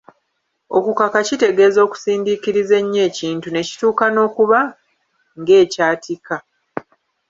Okukaka 0.77 1.19
kitegeeza 1.27 1.79
okusindiikiriza 1.87 2.73
ennyo 2.81 3.01
ekintu 3.09 3.47
ne 3.49 3.61
kituuka 3.67 4.05
n’okuba 4.09 4.59
ng’ekyatika. 5.39 6.35